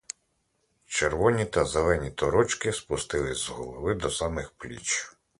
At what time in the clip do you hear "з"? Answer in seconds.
3.37-3.49